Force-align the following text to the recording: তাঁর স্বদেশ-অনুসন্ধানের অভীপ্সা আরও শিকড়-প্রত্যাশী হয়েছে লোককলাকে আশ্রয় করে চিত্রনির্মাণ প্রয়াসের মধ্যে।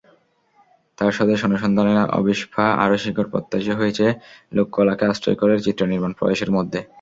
তাঁর 0.97 1.11
স্বদেশ-অনুসন্ধানের 1.13 1.97
অভীপ্সা 2.17 2.65
আরও 2.83 2.95
শিকড়-প্রত্যাশী 3.03 3.71
হয়েছে 3.73 4.05
লোককলাকে 4.51 5.03
আশ্রয় 5.07 5.37
করে 5.41 5.53
চিত্রনির্মাণ 5.65 6.11
প্রয়াসের 6.17 6.51
মধ্যে। 6.57 6.79